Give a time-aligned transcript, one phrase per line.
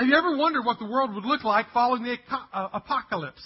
[0.00, 2.16] Have you ever wondered what the world would look like following the
[2.54, 3.42] uh, apocalypse?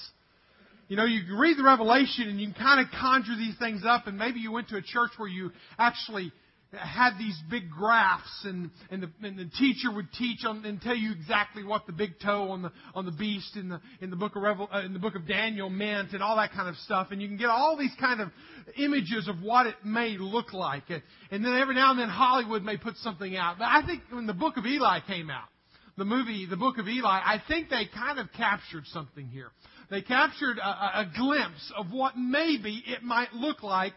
[0.86, 4.06] You know, you read the Revelation and you can kind of conjure these things up,
[4.06, 6.30] and maybe you went to a church where you actually
[6.70, 10.94] had these big graphs, and, and, the, and the teacher would teach on, and tell
[10.94, 14.16] you exactly what the big toe on the on the beast in the in the
[14.16, 16.76] book of Revel, uh, in the book of Daniel meant, and all that kind of
[16.76, 17.08] stuff.
[17.10, 18.28] And you can get all these kind of
[18.78, 20.84] images of what it may look like.
[20.88, 21.02] And,
[21.32, 23.58] and then every now and then Hollywood may put something out.
[23.58, 25.48] But I think when the book of Eli came out,
[25.96, 29.50] the movie, the book of Eli, I think they kind of captured something here.
[29.90, 33.92] They captured a, a glimpse of what maybe it might look like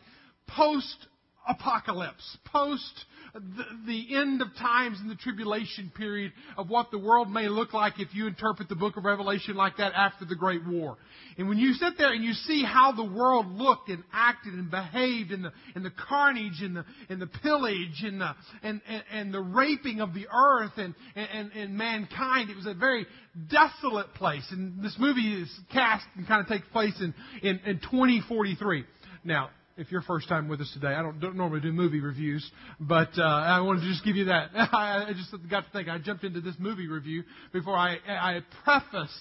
[0.48, 1.08] post
[1.48, 3.06] apocalypse, post
[3.40, 7.74] the, the, end of times and the tribulation period of what the world may look
[7.74, 10.98] like if you interpret the book of Revelation like that after the Great War.
[11.38, 14.72] And when you sit there and you see how the world looked and acted and
[14.72, 18.32] behaved and the, and the carnage and the, and the pillage and the,
[18.64, 22.74] and, and, and the raping of the earth and, and, and mankind, it was a
[22.74, 23.06] very
[23.50, 24.46] desolate place.
[24.52, 28.84] And this movie is cast and kind of takes place in, in, in 2043.
[29.24, 32.50] Now, if you're first time with us today, I don't, don't normally do movie reviews,
[32.80, 34.50] but uh, I wanted to just give you that.
[34.56, 35.88] I just got to think.
[35.88, 39.14] I jumped into this movie review before I, I prefaced.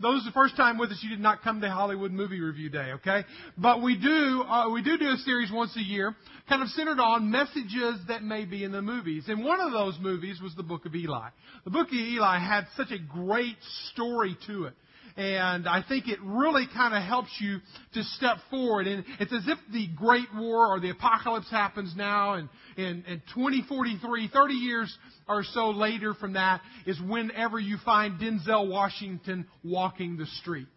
[0.00, 2.92] Those the first time with us, you did not come to Hollywood Movie Review Day,
[2.94, 3.24] okay?
[3.56, 6.16] But we do uh, we do do a series once a year,
[6.48, 9.24] kind of centered on messages that may be in the movies.
[9.28, 11.28] And one of those movies was the Book of Eli.
[11.64, 13.56] The Book of Eli had such a great
[13.92, 14.74] story to it.
[15.20, 17.58] And I think it really kind of helps you
[17.92, 18.86] to step forward.
[18.86, 23.22] And it's as if the Great War or the apocalypse happens now, and in, in
[23.34, 24.98] 2043, 30 years
[25.28, 30.70] or so later from that, is whenever you find Denzel Washington walking the streets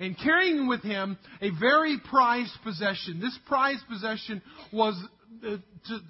[0.00, 3.20] and carrying with him a very prized possession.
[3.20, 5.00] This prized possession was,
[5.46, 5.56] uh,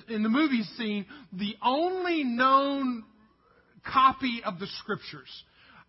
[0.09, 3.05] in the movie scene, the only known
[3.85, 5.29] copy of the scriptures.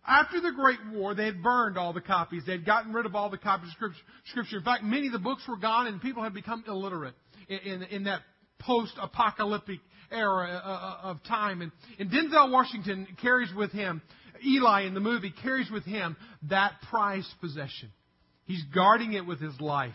[0.06, 2.44] After the Great War, they had burned all the copies.
[2.46, 3.92] They had gotten rid of all the copies of
[4.26, 4.58] Scripture.
[4.58, 7.14] In fact, many of the books were gone and people had become illiterate
[7.48, 8.20] in, in, in that
[8.60, 9.80] post-apocalyptic
[10.10, 11.60] era uh, uh, of time.
[11.62, 14.00] And, and Denzel Washington carries with him,
[14.44, 16.16] Eli in the movie carries with him
[16.50, 17.90] that prized possession.
[18.44, 19.94] He's guarding it with his life.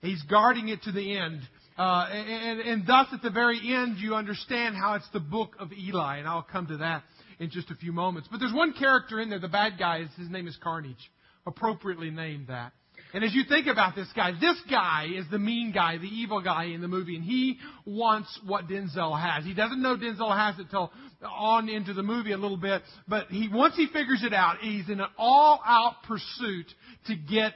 [0.00, 1.40] He's guarding it to the end.
[1.76, 5.72] Uh, and, and thus, at the very end, you understand how it's the book of
[5.72, 7.02] Eli, and I'll come to that
[7.38, 8.28] in just a few moments.
[8.30, 11.10] But there's one character in there, the bad guy, his name is Carnage.
[11.46, 12.72] Appropriately named that.
[13.12, 16.40] And as you think about this guy, this guy is the mean guy, the evil
[16.42, 19.44] guy in the movie, and he wants what Denzel has.
[19.44, 20.92] He doesn't know Denzel has it till
[21.22, 24.88] on into the movie a little bit, but he once he figures it out, he's
[24.88, 26.66] in an all-out pursuit
[27.06, 27.54] to get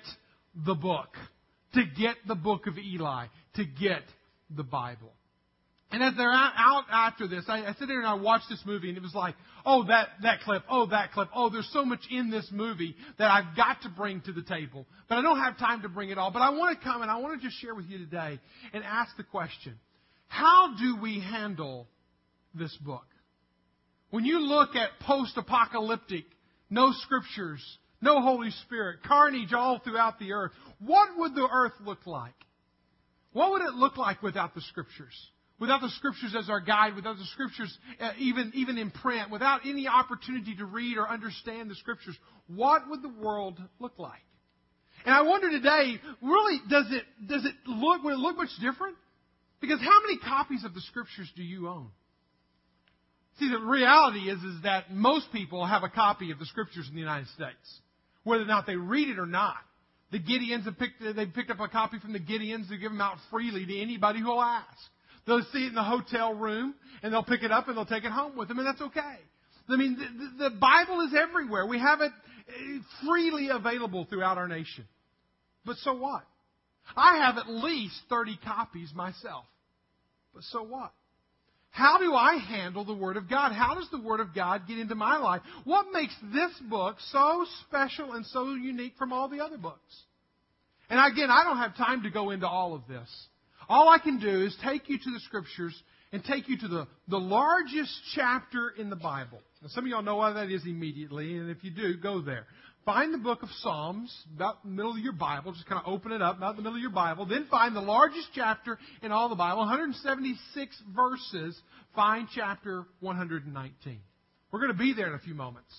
[0.54, 1.08] the book,
[1.74, 3.26] to get the book of Eli,
[3.56, 4.02] to get
[4.54, 5.12] the Bible.
[5.92, 8.88] And as they're out after this, I, I sit there and I watch this movie,
[8.88, 9.34] and it was like,
[9.66, 13.28] oh, that, that clip, oh, that clip, oh, there's so much in this movie that
[13.28, 14.86] I've got to bring to the table.
[15.08, 16.30] But I don't have time to bring it all.
[16.30, 18.38] But I want to come and I want to just share with you today
[18.72, 19.78] and ask the question
[20.28, 21.88] how do we handle
[22.54, 23.04] this book?
[24.10, 26.24] When you look at post apocalyptic,
[26.70, 27.60] no scriptures,
[28.00, 32.32] no Holy Spirit, carnage all throughout the earth, what would the earth look like?
[33.32, 35.14] What would it look like without the scriptures?
[35.60, 39.60] Without the scriptures as our guide, without the scriptures uh, even, even in print, without
[39.64, 42.16] any opportunity to read or understand the scriptures,
[42.48, 44.22] what would the world look like?
[45.04, 48.96] And I wonder today, really, does it, does it look, would it look much different?
[49.60, 51.90] Because how many copies of the scriptures do you own?
[53.38, 56.94] See, the reality is, is that most people have a copy of the scriptures in
[56.94, 57.80] the United States.
[58.24, 59.56] Whether or not they read it or not.
[60.10, 63.00] The Gideons have picked, they've picked up a copy from the Gideons to give them
[63.00, 64.66] out freely to anybody who will ask.
[65.30, 66.74] They'll see it in the hotel room
[67.04, 69.14] and they'll pick it up and they'll take it home with them, and that's okay.
[69.68, 71.66] I mean, the, the Bible is everywhere.
[71.66, 72.10] We have it
[72.48, 74.86] eh, freely available throughout our nation.
[75.64, 76.24] But so what?
[76.96, 79.44] I have at least 30 copies myself.
[80.34, 80.92] But so what?
[81.70, 83.52] How do I handle the Word of God?
[83.52, 85.42] How does the Word of God get into my life?
[85.62, 90.02] What makes this book so special and so unique from all the other books?
[90.88, 93.08] And again, I don't have time to go into all of this.
[93.70, 95.80] All I can do is take you to the scriptures
[96.10, 99.38] and take you to the, the largest chapter in the Bible.
[99.62, 102.46] Now, some of y'all know what that is immediately, and if you do, go there.
[102.84, 105.52] Find the book of Psalms, about the middle of your Bible.
[105.52, 107.26] Just kind of open it up, about the middle of your Bible.
[107.26, 111.56] Then find the largest chapter in all the Bible, 176 verses.
[111.94, 114.00] Find chapter 119.
[114.50, 115.72] We're going to be there in a few moments.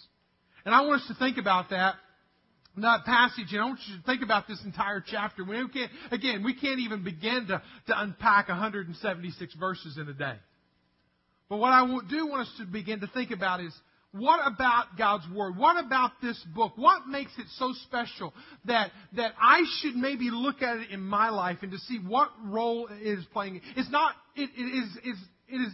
[0.63, 1.95] And I want us to think about that
[2.77, 5.44] that passage, and I want you to think about this entire chapter.
[5.44, 10.35] We can't, again, we can't even begin to, to unpack 176 verses in a day.
[11.50, 13.73] But what I do want us to begin to think about is
[14.13, 15.57] What about God's Word?
[15.57, 16.73] What about this book?
[16.75, 18.33] What makes it so special
[18.65, 22.29] that, that I should maybe look at it in my life and to see what
[22.44, 23.62] role it is playing?
[23.77, 25.74] It's not, it, it is, is, it is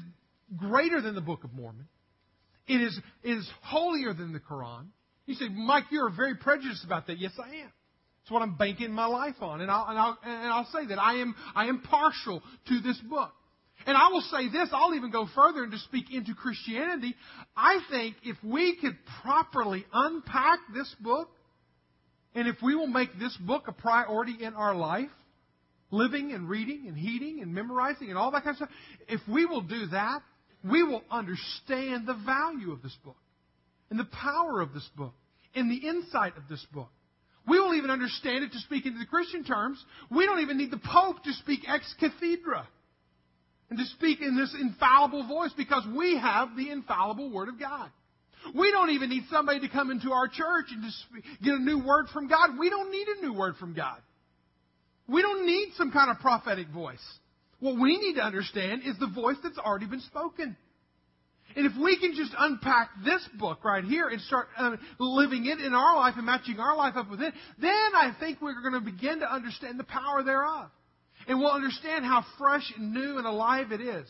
[0.55, 1.87] greater than the Book of Mormon.
[2.67, 4.87] It is, it is holier than the Quran.
[5.27, 7.19] You say, Mike, you're very prejudiced about that.
[7.19, 7.71] Yes, I am.
[8.23, 9.61] It's what I'm banking my life on.
[9.61, 12.97] And I'll, and I'll, and I'll say that I am, I am partial to this
[13.09, 13.31] book.
[13.85, 17.13] And I will say this, I'll even go further and to speak into Christianity.
[17.55, 21.29] I think if we could properly unpack this book,
[22.33, 25.09] and if we will make this book a priority in our life,
[25.91, 28.69] living and reading and heeding and memorizing and all that kind of stuff,
[29.07, 30.21] if we will do that,
[30.63, 33.17] we will understand the value of this book
[33.89, 35.13] and the power of this book
[35.55, 36.89] and the insight of this book.
[37.47, 39.83] We won't even understand it to speak into the Christian terms.
[40.11, 42.67] We don't even need the Pope to speak ex cathedra
[43.69, 47.89] and to speak in this infallible voice because we have the infallible Word of God.
[48.55, 51.83] We don't even need somebody to come into our church and to get a new
[51.83, 52.57] word from God.
[52.59, 53.99] We don't need a new word from God.
[55.07, 57.03] We don't need some kind of prophetic voice.
[57.59, 60.55] What we need to understand is the voice that's already been spoken.
[61.57, 65.59] And if we can just unpack this book right here and start uh, living it
[65.59, 68.75] in our life and matching our life up with it, then I think we're going
[68.75, 70.69] to begin to understand the power thereof.
[71.27, 74.05] And we'll understand how fresh and new and alive it is.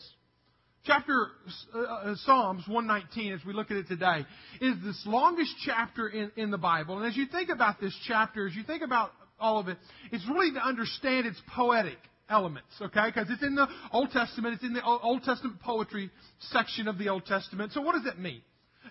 [0.84, 1.28] Chapter
[1.74, 4.26] uh, uh Psalms 119, as we look at it today,
[4.60, 6.98] is this longest chapter in, in the Bible.
[6.98, 9.10] And as you think about this chapter, as you think about
[9.40, 9.78] all of it,
[10.12, 11.96] it's really to understand its poetic
[12.28, 13.06] elements, okay?
[13.06, 16.10] Because it's in the Old Testament, it's in the Old Testament poetry
[16.40, 17.72] section of the Old Testament.
[17.72, 18.42] So what does it mean?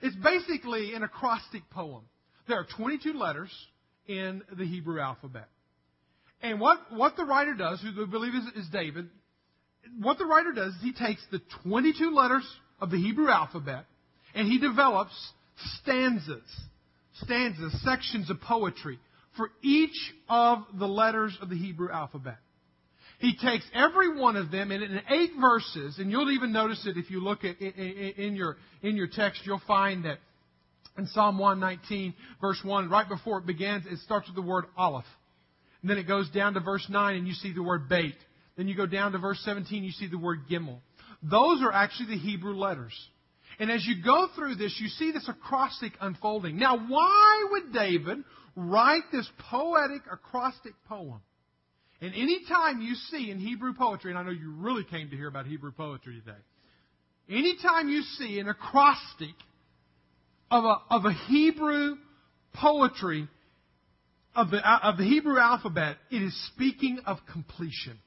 [0.01, 2.03] It's basically an acrostic poem.
[2.47, 3.51] There are 22 letters
[4.07, 5.47] in the Hebrew alphabet.
[6.41, 9.09] And what, what the writer does, who we believe is, is David,
[9.99, 12.47] what the writer does is he takes the 22 letters
[12.79, 13.85] of the Hebrew alphabet
[14.35, 15.13] and he develops
[15.81, 16.43] stanzas,
[17.23, 18.99] stanzas, sections of poetry
[19.35, 22.37] for each of the letters of the Hebrew alphabet.
[23.19, 26.97] He takes every one of them and in eight verses, and you'll even notice it
[26.97, 30.19] if you look at in your in your text, you'll find that
[30.97, 35.05] in Psalm 119, verse 1, right before it begins, it starts with the word Aleph.
[35.81, 38.15] And then it goes down to verse 9 and you see the word Beit.
[38.55, 40.79] Then you go down to verse 17, you see the word Gimel.
[41.21, 42.93] Those are actually the Hebrew letters.
[43.59, 46.57] And as you go through this, you see this acrostic unfolding.
[46.57, 48.19] Now, why would David
[48.55, 51.21] write this poetic acrostic poem?
[52.01, 55.15] And any time you see in Hebrew poetry, and I know you really came to
[55.15, 56.37] hear about Hebrew poetry today,
[57.29, 59.35] anytime you see an acrostic
[60.51, 61.95] of a, of a Hebrew
[62.53, 63.27] poetry
[64.35, 67.97] of the, of the Hebrew alphabet, it is speaking of completion.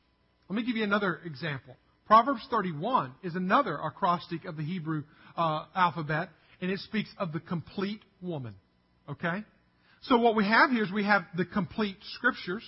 [0.49, 1.77] Let me give you another example.
[2.07, 5.05] Proverbs 31 is another acrostic of the Hebrew
[5.37, 6.29] uh, alphabet,
[6.61, 8.55] and it speaks of the complete woman.
[9.09, 9.45] Okay?
[10.03, 12.65] So what we have here is we have the complete scriptures,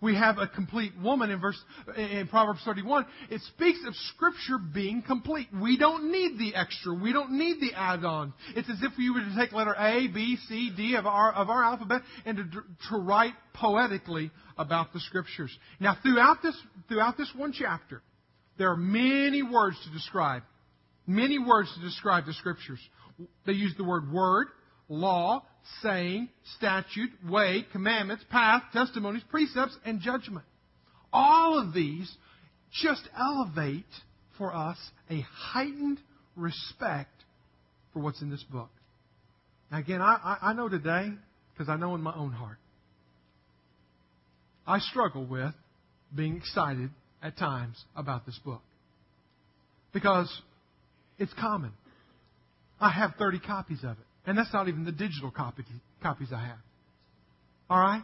[0.00, 1.60] we have a complete woman in verse
[1.96, 3.06] in Proverbs 31.
[3.30, 5.48] It speaks of Scripture being complete.
[5.60, 6.94] We don't need the extra.
[6.94, 8.32] We don't need the add-on.
[8.56, 11.50] It's as if you were to take letter A, B, C, D of our of
[11.50, 12.44] our alphabet and to,
[12.90, 15.56] to write poetically about the Scriptures.
[15.80, 16.56] Now, throughout this
[16.88, 18.02] throughout this one chapter,
[18.58, 20.42] there are many words to describe
[21.06, 22.80] many words to describe the Scriptures.
[23.46, 24.48] They use the word word,
[24.88, 25.44] law,
[25.82, 30.44] saying, statute, way, commandments, path, testimonies, precepts, and judgment.
[31.12, 32.10] All of these
[32.82, 33.84] just elevate
[34.38, 34.78] for us
[35.10, 35.98] a heightened
[36.36, 37.10] respect
[37.92, 38.70] for what's in this book.
[39.70, 41.10] Now, again, I, I know today,
[41.52, 42.58] because I know in my own heart,
[44.66, 45.52] I struggle with
[46.14, 46.90] being excited
[47.22, 48.62] at times about this book.
[49.92, 50.30] Because
[51.18, 51.72] it's common.
[52.80, 54.06] I have 30 copies of it.
[54.26, 55.64] And that's not even the digital copy,
[56.02, 56.58] copies I have.
[57.70, 58.02] Alright?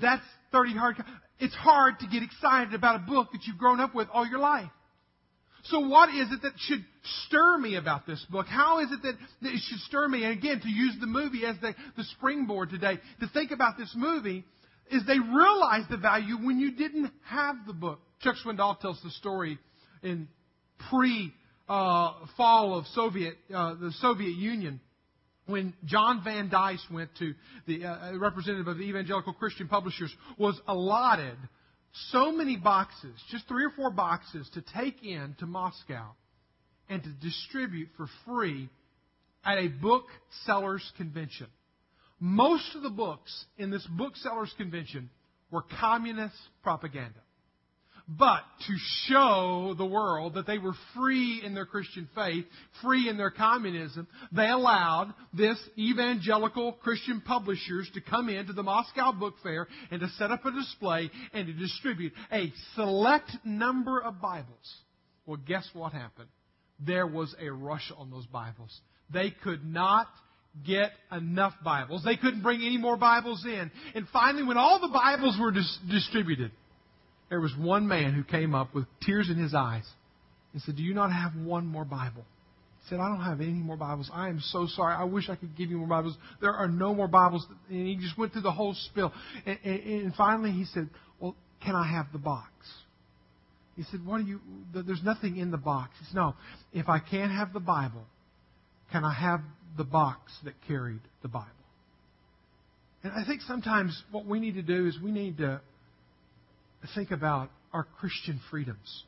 [0.00, 1.12] That's 30 hard copies.
[1.38, 4.38] It's hard to get excited about a book that you've grown up with all your
[4.38, 4.70] life.
[5.64, 6.84] So what is it that should
[7.26, 8.46] stir me about this book?
[8.46, 10.24] How is it that, that it should stir me?
[10.24, 13.92] And again, to use the movie as the, the springboard today, to think about this
[13.96, 14.44] movie,
[14.90, 18.00] is they realized the value when you didn't have the book.
[18.20, 19.58] Chuck Swindoll tells the story
[20.02, 20.28] in
[20.90, 21.32] pre
[21.68, 24.80] uh, fall of Soviet uh, the Soviet Union
[25.46, 27.34] when John Van Diest went to
[27.66, 31.36] the uh, representative of the Evangelical Christian Publishers, was allotted
[32.10, 36.12] so many boxes, just three or four boxes, to take in to Moscow
[36.88, 38.68] and to distribute for free
[39.44, 41.48] at a booksellers convention.
[42.20, 45.10] Most of the books in this booksellers convention
[45.50, 47.18] were communist propaganda.
[48.08, 48.74] But to
[49.06, 52.44] show the world that they were free in their Christian faith,
[52.82, 59.12] free in their communism, they allowed this evangelical Christian publishers to come into the Moscow
[59.12, 64.20] Book Fair and to set up a display and to distribute a select number of
[64.20, 64.76] Bibles.
[65.26, 66.28] Well, guess what happened?
[66.84, 68.80] There was a rush on those Bibles.
[69.12, 70.08] They could not
[70.66, 72.04] get enough Bibles.
[72.04, 73.70] They couldn't bring any more Bibles in.
[73.94, 76.50] And finally, when all the Bibles were dis- distributed,
[77.32, 79.88] there was one man who came up with tears in his eyes
[80.52, 82.26] and said, Do you not have one more Bible?
[82.82, 84.10] He said, I don't have any more Bibles.
[84.12, 84.94] I am so sorry.
[84.94, 86.14] I wish I could give you more Bibles.
[86.42, 87.46] There are no more Bibles.
[87.70, 89.14] And he just went through the whole spill.
[89.46, 91.34] And, and, and finally he said, Well,
[91.64, 92.50] can I have the box?
[93.76, 94.38] He said, What are you,
[94.74, 95.92] there's nothing in the box.
[96.00, 96.34] He said, No,
[96.74, 98.04] if I can't have the Bible,
[98.92, 99.40] can I have
[99.78, 101.48] the box that carried the Bible?
[103.02, 105.62] And I think sometimes what we need to do is we need to
[106.94, 109.04] think about our Christian freedoms.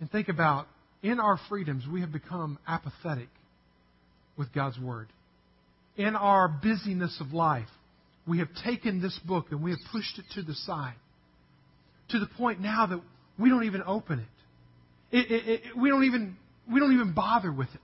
[0.00, 0.66] And think about,
[1.02, 3.28] in our freedoms, we have become apathetic
[4.36, 5.08] with God's Word.
[5.96, 7.68] In our busyness of life,
[8.26, 10.94] we have taken this book and we have pushed it to the side.
[12.10, 13.00] To the point now that
[13.38, 15.16] we don't even open it.
[15.16, 16.36] it, it, it we, don't even,
[16.72, 17.80] we don't even bother with it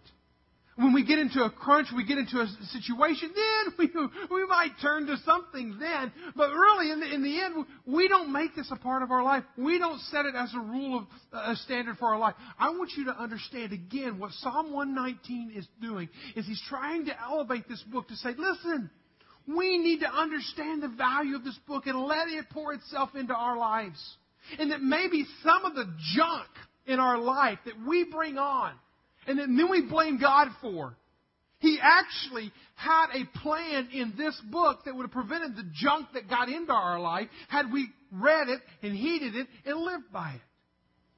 [0.78, 3.90] when we get into a crunch, we get into a situation, then we,
[4.30, 6.12] we might turn to something then.
[6.37, 9.25] But really, in the, in the end, we don't make this a part of our
[9.25, 9.42] life.
[9.56, 12.35] We don't set it as a rule of, a standard for our life.
[12.61, 17.20] I want you to understand again what Psalm 119 is doing is he's trying to
[17.20, 18.88] elevate this book to say, listen,
[19.49, 23.35] we need to understand the value of this book and let it pour itself into
[23.35, 24.00] our lives.
[24.61, 26.49] And that maybe some of the junk
[26.87, 28.75] in our life that we bring on
[29.28, 30.97] and then we blame God for.
[31.61, 36.28] He actually had a plan in this book that would have prevented the junk that
[36.30, 40.40] got into our life had we read it and heeded it and lived by it.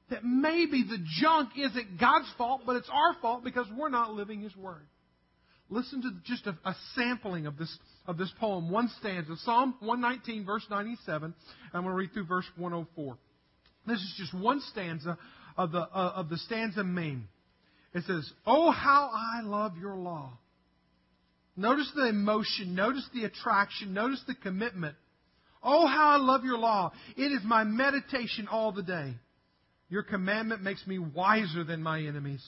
[0.09, 4.41] That maybe the junk isn't God's fault, but it's our fault because we're not living
[4.41, 4.85] His Word.
[5.69, 7.73] Listen to just a, a sampling of this,
[8.05, 9.35] of this poem, one stanza.
[9.45, 11.33] Psalm 119, verse 97.
[11.73, 13.17] I'm going to read through verse 104.
[13.87, 15.17] This is just one stanza
[15.55, 17.29] of the, uh, of the stanza Mem.
[17.93, 20.37] It says, Oh, how I love your law.
[21.57, 24.95] Notice the emotion, notice the attraction, notice the commitment.
[25.61, 26.91] Oh, how I love your law.
[27.17, 29.13] It is my meditation all the day.
[29.89, 32.41] Your commandment makes me wiser than my enemies,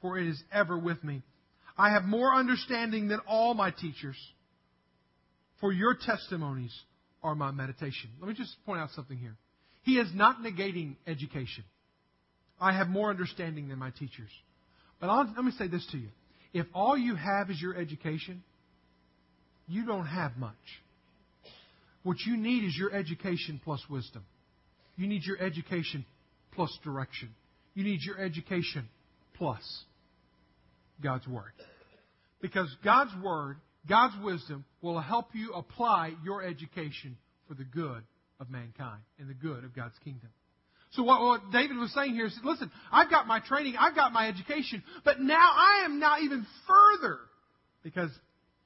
[0.00, 1.22] for it is ever with me.
[1.78, 4.16] I have more understanding than all my teachers,
[5.60, 6.74] for your testimonies
[7.22, 8.10] are my meditation.
[8.20, 9.36] Let me just point out something here.
[9.82, 11.64] He is not negating education.
[12.60, 14.30] I have more understanding than my teachers.
[15.02, 16.08] But I'll, let me say this to you.
[16.54, 18.44] If all you have is your education,
[19.66, 20.54] you don't have much.
[22.04, 24.24] What you need is your education plus wisdom.
[24.96, 26.04] You need your education
[26.52, 27.30] plus direction.
[27.74, 28.88] You need your education
[29.34, 29.62] plus
[31.02, 31.52] God's Word.
[32.40, 33.56] Because God's Word,
[33.88, 37.16] God's wisdom will help you apply your education
[37.48, 38.04] for the good
[38.38, 40.28] of mankind and the good of God's kingdom.
[40.92, 44.12] So what, what David was saying here is, listen, I've got my training, I've got
[44.12, 47.18] my education, but now I am now even further
[47.82, 48.10] because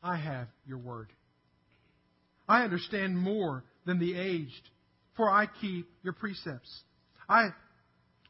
[0.03, 1.09] I have your word.
[2.49, 4.71] I understand more than the aged,
[5.17, 6.71] for I keep your precepts.
[7.29, 7.49] I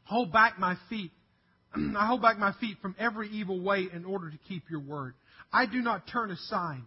[0.03, 1.11] hold back my feet.
[1.75, 5.15] I hold back my feet from every evil way in order to keep your word.
[5.51, 6.83] I do not turn aside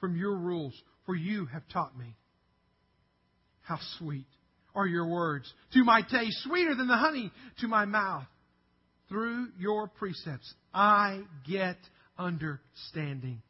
[0.00, 0.74] from your rules,
[1.04, 2.16] for you have taught me.
[3.62, 4.26] How sweet
[4.78, 5.52] are your words.
[5.72, 8.24] To my taste, sweeter than the honey to my mouth.
[9.08, 11.76] Through your precepts, I get
[12.16, 13.42] understanding.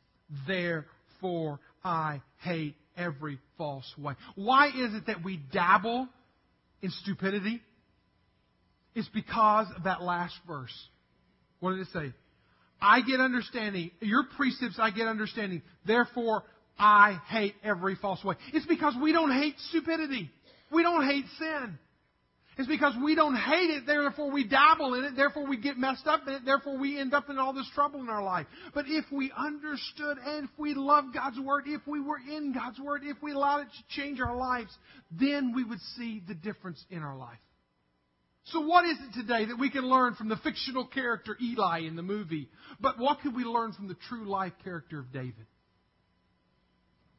[0.46, 4.14] Therefore, I hate every false way.
[4.36, 6.08] Why is it that we dabble
[6.80, 7.60] in stupidity?
[8.94, 10.74] It's because of that last verse.
[11.60, 12.12] What did it say?
[12.80, 13.90] I get understanding.
[14.00, 15.62] Your precepts, I get understanding.
[15.86, 16.44] Therefore,
[16.78, 18.36] I hate every false way.
[18.52, 20.30] It's because we don't hate stupidity.
[20.70, 21.78] We don't hate sin.
[22.58, 26.08] It's because we don't hate it, therefore we dabble in it, therefore we get messed
[26.08, 28.48] up in it, therefore we end up in all this trouble in our life.
[28.74, 32.80] But if we understood and if we loved God's Word, if we were in God's
[32.80, 34.76] Word, if we allowed it to change our lives,
[35.12, 37.38] then we would see the difference in our life.
[38.46, 41.94] So what is it today that we can learn from the fictional character Eli in
[41.94, 42.48] the movie?
[42.80, 45.46] But what can we learn from the true life character of David?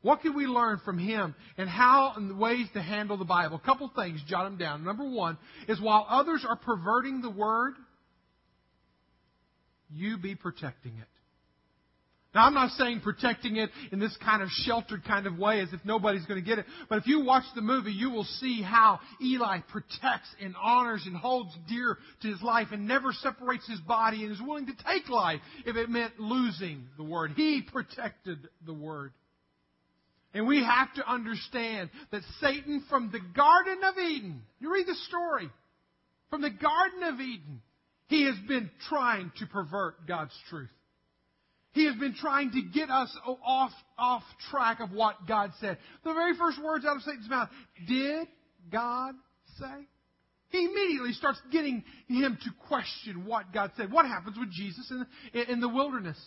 [0.01, 3.57] What can we learn from him and how and the ways to handle the Bible?
[3.57, 4.83] A couple things, jot them down.
[4.83, 5.37] Number one
[5.67, 7.73] is while others are perverting the word,
[9.91, 11.07] you be protecting it.
[12.35, 15.73] Now, I'm not saying protecting it in this kind of sheltered kind of way as
[15.73, 16.65] if nobody's going to get it.
[16.87, 21.17] But if you watch the movie, you will see how Eli protects and honors and
[21.17, 25.09] holds dear to his life and never separates his body and is willing to take
[25.09, 27.31] life if it meant losing the word.
[27.35, 29.11] He protected the word.
[30.33, 34.95] And we have to understand that Satan from the Garden of Eden, you read the
[35.07, 35.49] story,
[36.29, 37.61] from the Garden of Eden,
[38.07, 40.69] he has been trying to pervert God's truth.
[41.71, 45.77] He has been trying to get us off, off track of what God said.
[46.03, 47.49] The very first words out of Satan's mouth,
[47.87, 48.27] did
[48.71, 49.13] God
[49.59, 49.87] say?
[50.49, 53.91] He immediately starts getting him to question what God said.
[53.91, 55.05] What happens with Jesus in
[55.47, 56.17] in the wilderness?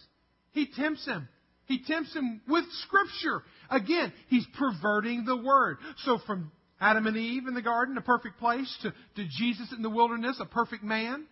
[0.52, 1.28] He tempts him.
[1.72, 3.42] He tempts him with Scripture.
[3.70, 5.78] Again, he's perverting the Word.
[6.04, 9.80] So from Adam and Eve in the garden, a perfect place, to, to Jesus in
[9.80, 11.24] the wilderness, a perfect man,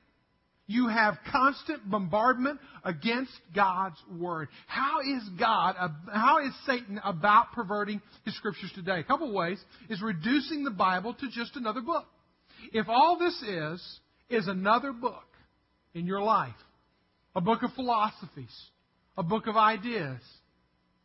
[0.67, 4.49] you have constant bombardment against God's word.
[4.67, 5.75] How is God,
[6.11, 9.01] how is Satan about perverting his scriptures today?
[9.01, 12.07] A couple ways is reducing the Bible to just another book.
[12.73, 15.27] If all this is, is another book
[15.93, 16.55] in your life,
[17.35, 18.57] a book of philosophies,
[19.21, 20.19] a book of ideas,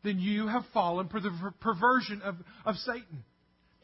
[0.06, 3.26] then you have fallen for the perversion of, of Satan.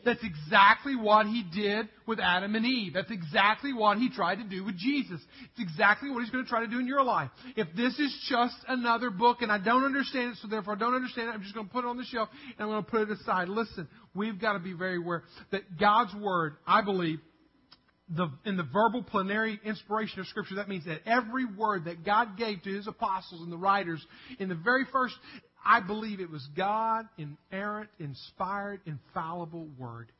[0.06, 2.94] That's exactly what he did with Adam and Eve.
[2.94, 5.20] That's exactly what he tried to do with Jesus.
[5.44, 7.30] It's exactly what he's going to try to do in your life.
[7.58, 10.96] If this is just another book and I don't understand it, so therefore I don't
[10.96, 12.90] understand it, I'm just going to put it on the shelf and I'm going to
[12.90, 13.50] put it aside.
[13.50, 17.20] Listen, we've got to be very aware that God's Word, I believe,
[18.16, 22.38] the, in the verbal plenary inspiration of Scripture, that means that every word that God
[22.38, 24.06] gave to His apostles and the writers
[24.40, 25.16] in the very first
[25.64, 30.12] I believe it was God, inerrant, inspired, infallible Word.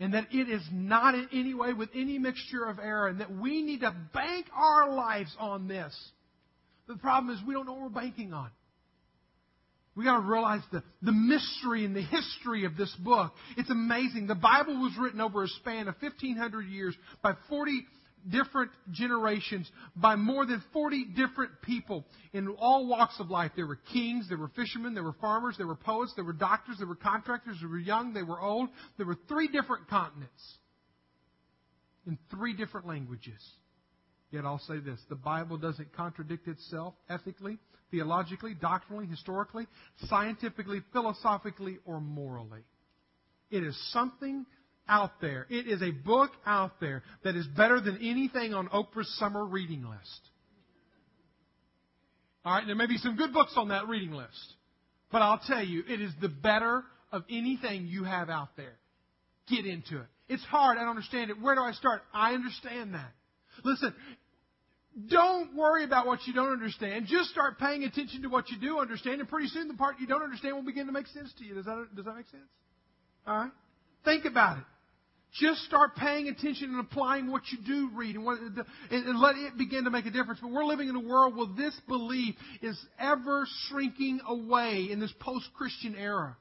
[0.00, 3.32] And that it is not in any way with any mixture of error, and that
[3.32, 5.92] we need to bank our lives on this.
[6.86, 8.50] The problem is we don't know what we're banking on.
[9.98, 13.32] We got to realize the, the mystery and the history of this book.
[13.56, 14.28] It's amazing.
[14.28, 17.84] The Bible was written over a span of 1,500 years by 40
[18.30, 23.50] different generations by more than 40 different people in all walks of life.
[23.56, 26.76] There were kings, there were fishermen, there were farmers, there were poets, there were doctors,
[26.78, 28.68] there were contractors, there were young, they were old.
[28.98, 30.58] There were three different continents
[32.06, 33.44] in three different languages.
[34.30, 37.58] Yet I'll say this the Bible doesn't contradict itself ethically,
[37.90, 39.66] theologically, doctrinally, historically,
[40.06, 42.62] scientifically, philosophically, or morally.
[43.50, 44.44] It is something
[44.88, 45.46] out there.
[45.50, 49.82] It is a book out there that is better than anything on Oprah's summer reading
[49.82, 50.20] list.
[52.44, 54.54] All right, there may be some good books on that reading list.
[55.10, 58.74] But I'll tell you, it is the better of anything you have out there.
[59.50, 60.06] Get into it.
[60.28, 60.76] It's hard.
[60.76, 61.40] I don't understand it.
[61.40, 62.02] Where do I start?
[62.12, 63.12] I understand that.
[63.64, 63.94] Listen,
[65.06, 67.06] don't worry about what you don't understand.
[67.06, 70.06] Just start paying attention to what you do understand, and pretty soon the part you
[70.06, 71.54] don't understand will begin to make sense to you.
[71.54, 72.48] Does that, does that make sense?
[73.26, 73.50] All right?
[74.04, 74.64] Think about it.
[75.40, 78.38] Just start paying attention and applying what you do read and, what,
[78.90, 80.40] and, let it begin to make a difference.
[80.40, 85.12] But we're living in a world where this belief is ever shrinking away in this
[85.20, 86.34] post-Christian era.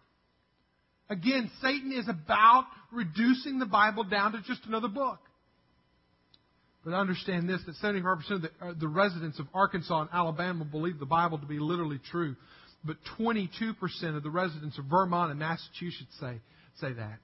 [1.10, 5.20] Again, Satan is about reducing the Bible down to just another book.
[6.88, 11.00] But understand this, that 75% of the, uh, the residents of Arkansas and Alabama believe
[11.00, 12.38] the Bible to be literally true.
[12.86, 16.40] But 22% of the residents of Vermont and Massachusetts say,
[16.80, 17.20] say that.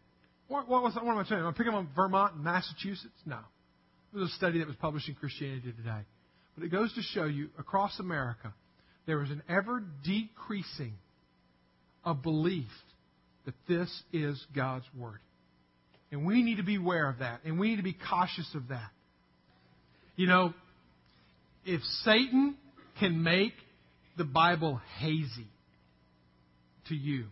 [0.50, 1.40] What, what, was, what am I saying?
[1.40, 3.14] Am I picking on Vermont and Massachusetts?
[3.26, 3.40] No.
[4.14, 6.02] It was a study that was published in Christianity Today.
[6.56, 8.54] But it goes to show you across America,
[9.06, 10.96] there is an ever decreasing
[12.04, 12.68] of belief
[13.46, 15.20] that this is God's Word.
[16.12, 17.40] And we need to be aware of that.
[17.46, 18.90] And we need to be cautious of that.
[20.16, 20.54] You know,
[21.66, 22.56] if Satan
[23.00, 23.54] can make
[24.18, 25.48] the Bible hazy
[26.90, 27.26] to you,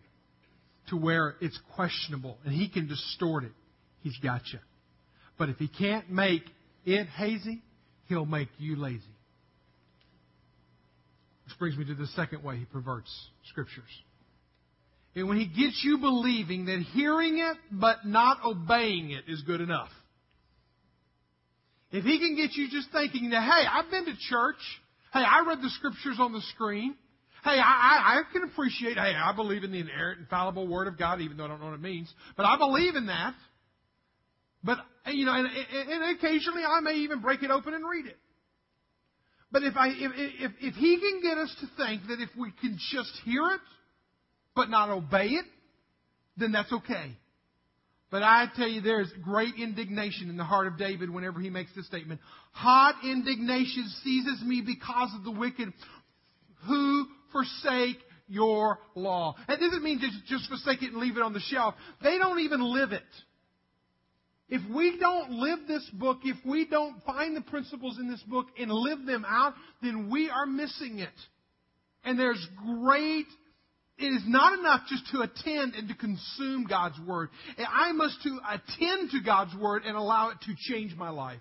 [0.89, 3.51] to where it's questionable and he can distort it,
[4.01, 4.59] he's got you.
[5.37, 6.43] But if he can't make
[6.85, 7.61] it hazy,
[8.07, 9.01] he'll make you lazy.
[11.45, 13.11] Which brings me to the second way he perverts
[13.49, 13.83] scriptures.
[15.15, 19.61] And when he gets you believing that hearing it but not obeying it is good
[19.61, 19.89] enough.
[21.91, 24.55] If he can get you just thinking that, hey, I've been to church.
[25.13, 26.95] Hey, I read the scriptures on the screen.
[27.43, 31.21] Hey, I, I can appreciate, hey, I believe in the inerrant, infallible Word of God,
[31.21, 32.13] even though I don't know what it means.
[32.37, 33.33] But I believe in that.
[34.63, 34.77] But,
[35.07, 38.17] you know, and, and occasionally I may even break it open and read it.
[39.51, 42.51] But if, I, if, if, if he can get us to think that if we
[42.61, 43.59] can just hear it,
[44.55, 45.45] but not obey it,
[46.37, 47.17] then that's okay.
[48.11, 51.49] But I tell you, there is great indignation in the heart of David whenever he
[51.49, 52.19] makes this statement.
[52.51, 55.71] Hot indignation seizes me because of the wicked
[56.67, 57.97] who forsake
[58.27, 59.35] your law.
[59.47, 61.73] That doesn't mean just, just forsake it and leave it on the shelf.
[62.03, 63.03] They don't even live it.
[64.49, 68.47] If we don't live this book, if we don't find the principles in this book
[68.59, 71.09] and live them out, then we are missing it.
[72.03, 73.27] And there's great
[74.03, 77.29] it is not enough just to attend and to consume God's Word.
[77.57, 81.39] I must to attend to God's Word and allow it to change my life.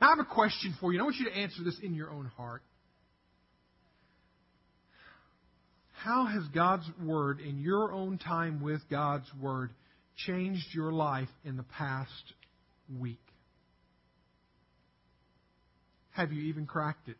[0.00, 1.00] Now, I have a question for you.
[1.00, 2.62] I want you to answer this in your own heart.
[5.92, 9.70] How has God's Word, in your own time with God's Word,
[10.26, 12.34] changed your life in the past
[12.98, 13.20] week?
[16.10, 17.16] Have you even cracked it?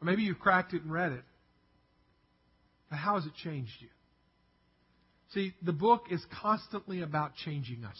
[0.00, 1.22] Or maybe you've cracked it and read it.
[2.90, 3.88] But how has it changed you?
[5.32, 7.98] See, the book is constantly about changing us.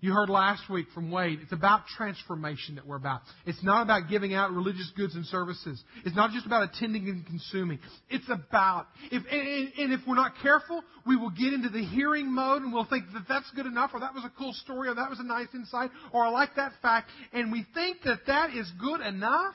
[0.00, 3.22] You heard last week from Wade, it's about transformation that we're about.
[3.46, 5.82] It's not about giving out religious goods and services.
[6.04, 7.78] It's not just about attending and consuming.
[8.10, 12.30] It's about, if, and, and if we're not careful, we will get into the hearing
[12.30, 14.94] mode and we'll think that that's good enough, or that was a cool story, or
[14.94, 18.50] that was a nice insight, or I like that fact, and we think that that
[18.54, 19.54] is good enough.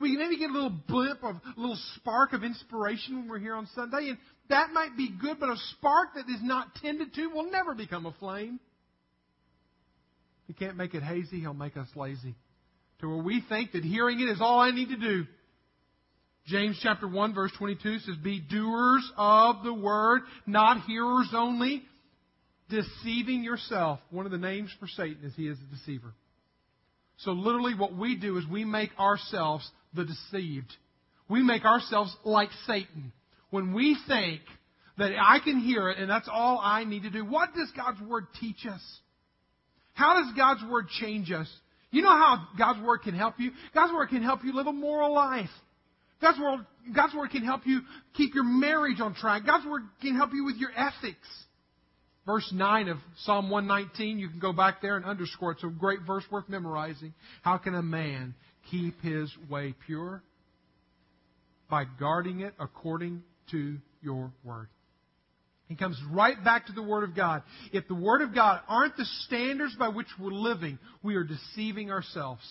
[0.00, 3.54] We maybe get a little blip of a little spark of inspiration when we're here
[3.54, 7.26] on Sunday, and that might be good, but a spark that is not tended to
[7.28, 8.58] will never become a flame.
[10.46, 12.34] He can't make it hazy, he'll make us lazy.
[13.00, 15.26] To where we think that hearing it is all I need to do.
[16.46, 21.82] James chapter 1 verse 22 says, Be doers of the word, not hearers only,
[22.68, 24.00] deceiving yourself.
[24.10, 26.12] One of the names for Satan is he is a deceiver.
[27.18, 30.72] So literally what we do is we make ourselves the deceived.
[31.28, 33.12] We make ourselves like Satan.
[33.50, 34.40] When we think
[34.98, 38.00] that I can hear it and that's all I need to do, what does God's
[38.00, 38.82] Word teach us?
[39.94, 41.48] How does God's Word change us?
[41.90, 43.50] You know how God's Word can help you?
[43.74, 45.50] God's Word can help you live a moral life.
[46.20, 47.80] God's Word, God's Word can help you
[48.14, 49.46] keep your marriage on track.
[49.46, 51.28] God's Word can help you with your ethics.
[52.26, 55.54] Verse 9 of Psalm 119, you can go back there and underscore it.
[55.54, 57.14] It's a great verse worth memorizing.
[57.42, 58.34] How can a man
[58.70, 60.22] keep his way pure?
[61.68, 64.68] By guarding it according to your word.
[65.70, 67.44] He comes right back to the Word of God.
[67.72, 71.92] If the Word of God aren't the standards by which we're living, we are deceiving
[71.92, 72.42] ourselves.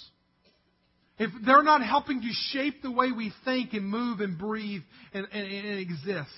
[1.17, 5.27] If they're not helping to shape the way we think and move and breathe and,
[5.34, 6.29] and, and exist,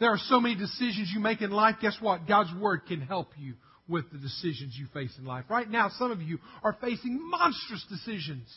[0.00, 1.76] there are so many decisions you make in life.
[1.80, 2.26] Guess what?
[2.26, 3.54] God's Word can help you
[3.88, 5.44] with the decisions you face in life.
[5.48, 8.48] Right now, some of you are facing monstrous decisions.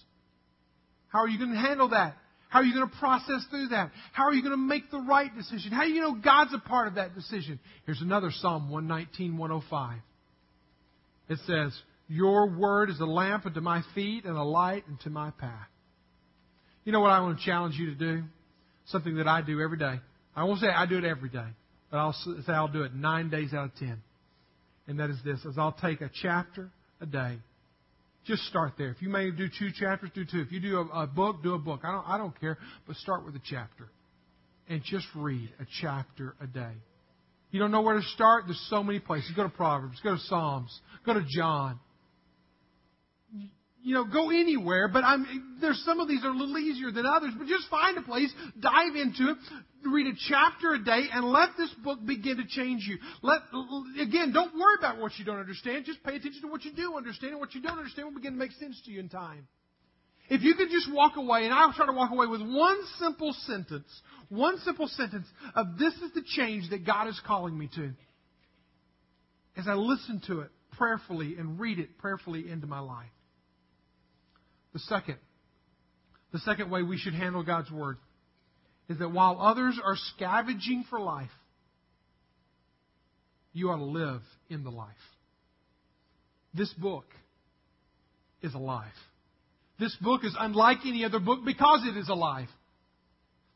[1.10, 2.16] How are you going to handle that?
[2.50, 3.92] How are you going to process through that?
[4.14, 5.72] How are you going to make the right decision?
[5.72, 7.60] How do you know God's a part of that decision?
[7.86, 10.00] Here's another Psalm 119, 105.
[11.30, 15.32] It says, Your word is a lamp unto my feet and a light unto my
[15.32, 15.68] path.
[16.86, 18.24] You know what I want to challenge you to do?
[18.86, 19.96] Something that I do every day.
[20.34, 21.48] I won't say I do it every day,
[21.92, 24.02] but I'll say I'll do it nine days out of ten.
[24.88, 26.70] And that is this, is I'll take a chapter
[27.02, 27.40] a day
[28.28, 28.90] just start there.
[28.90, 30.42] If you may do two chapters, do two.
[30.42, 31.82] If you do a, a book, do a book.
[31.84, 33.90] I don't, I don't care, but start with a chapter.
[34.70, 36.74] And just read a chapter a day.
[37.52, 38.44] You don't know where to start?
[38.46, 39.32] There's so many places.
[39.36, 41.80] Go to Proverbs, go to Psalms, go to John.
[43.88, 47.06] You know, go anywhere, but I'm, there's some of these are a little easier than
[47.06, 49.38] others, but just find a place, dive into it,
[49.86, 52.98] read a chapter a day and let this book begin to change you.
[53.22, 53.40] Let,
[53.98, 55.86] again, don't worry about what you don't understand.
[55.86, 57.32] Just pay attention to what you do understand.
[57.32, 59.48] And what you don't understand will begin to make sense to you in time.
[60.30, 63.34] If you could just walk away, and I'll try to walk away with one simple
[63.46, 63.88] sentence,
[64.28, 67.94] one simple sentence of this is the change that God is calling me to.
[69.56, 73.08] As I listen to it prayerfully and read it prayerfully into my life.
[74.78, 75.16] The second,
[76.32, 77.98] the second way we should handle God's Word
[78.88, 81.32] is that while others are scavenging for life,
[83.54, 84.94] you ought to live in the life.
[86.54, 87.06] This book
[88.44, 88.94] is alive.
[89.80, 92.50] This book is unlike any other book because it is alive.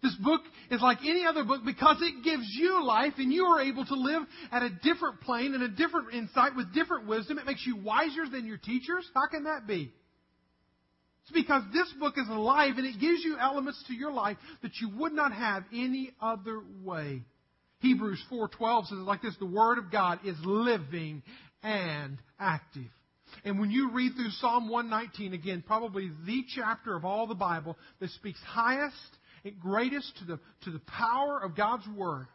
[0.01, 3.61] This book is like any other book because it gives you life and you are
[3.61, 7.37] able to live at a different plane and a different insight with different wisdom.
[7.37, 9.07] It makes you wiser than your teachers.
[9.13, 9.93] How can that be?
[11.23, 14.71] It's because this book is alive and it gives you elements to your life that
[14.81, 17.21] you would not have any other way.
[17.79, 21.23] Hebrews 4:12 says like this, the word of God is living
[21.63, 22.89] and active.
[23.45, 27.77] And when you read through Psalm 119 again, probably the chapter of all the Bible
[27.99, 28.95] that speaks highest
[29.43, 32.27] and greatest to the to the power of God's word.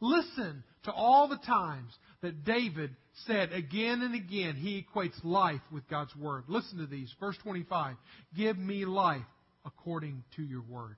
[0.00, 2.96] Listen to all the times that David
[3.26, 6.44] said again and again, he equates life with God's Word.
[6.48, 7.12] Listen to these.
[7.20, 7.96] Verse 25
[8.36, 9.22] Give me life
[9.64, 10.96] according to your Word.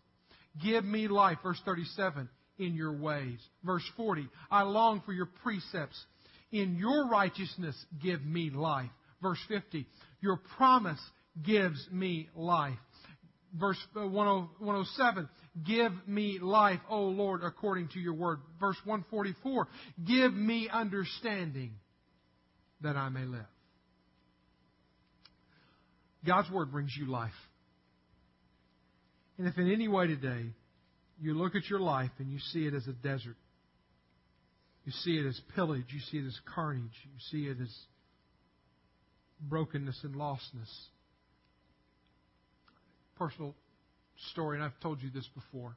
[0.62, 1.38] give me life.
[1.42, 3.38] Verse 37, in your ways.
[3.64, 6.02] Verse 40, I long for your precepts.
[6.52, 8.90] In your righteousness, give me life.
[9.20, 9.86] Verse 50,
[10.20, 11.00] your promise
[11.42, 12.78] gives me life.
[13.58, 15.28] Verse uh, 107,
[15.64, 18.38] give me life, O Lord, according to your word.
[18.60, 19.68] Verse 144,
[20.04, 21.72] give me understanding
[22.84, 23.46] that I may live.
[26.24, 27.32] God's word brings you life.
[29.36, 30.46] And if in any way today
[31.20, 33.36] you look at your life and you see it as a desert,
[34.84, 37.74] you see it as pillage, you see it as carnage, you see it as
[39.40, 40.70] brokenness and lostness.
[43.16, 43.54] Personal
[44.32, 45.76] story, and I've told you this before.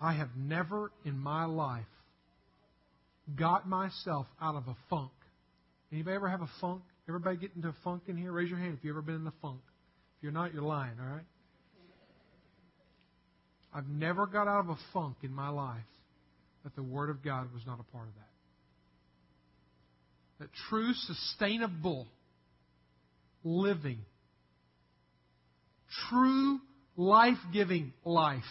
[0.00, 1.84] I have never in my life
[3.36, 5.10] got myself out of a funk.
[5.92, 6.82] Anybody ever have a funk?
[7.08, 8.32] Everybody get into a funk in here?
[8.32, 9.60] Raise your hand if you've ever been in a funk.
[10.18, 11.24] If you're not, you're lying, all right?
[13.74, 15.82] I've never got out of a funk in my life
[16.62, 18.20] that the Word of God was not a part of that.
[20.40, 22.06] That true, sustainable
[23.42, 23.98] living,
[26.08, 26.60] true,
[26.96, 28.42] life giving life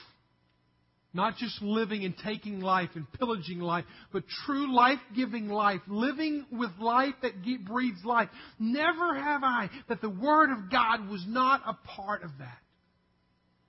[1.13, 6.45] not just living and taking life and pillaging life, but true life giving life, living
[6.51, 7.33] with life that
[7.65, 8.29] breeds life.
[8.59, 12.57] Never have I that the Word of God was not a part of that.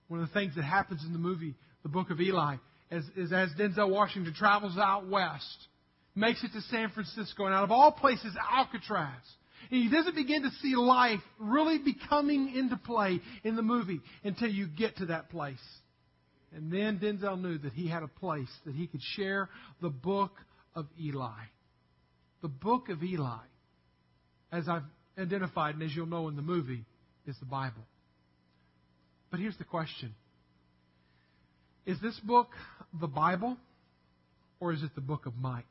[0.09, 2.57] One of the things that happens in the movie, The Book of Eli,
[2.91, 5.69] is, is as Denzel Washington travels out west,
[6.15, 9.23] makes it to San Francisco, and out of all places, Alcatraz.
[9.71, 14.49] And he doesn't begin to see life really becoming into play in the movie until
[14.49, 15.59] you get to that place.
[16.55, 19.51] And then Denzel knew that he had a place that he could share
[19.83, 20.33] the book
[20.75, 21.33] of Eli.
[22.43, 23.43] The book of Eli,
[24.53, 24.85] as I've
[25.19, 26.85] identified and as you'll know in the movie,
[27.27, 27.83] is the Bible.
[29.31, 30.15] But here's the question
[31.87, 32.51] Is this book
[33.01, 33.57] the Bible
[34.61, 35.65] or is it the book of Mike?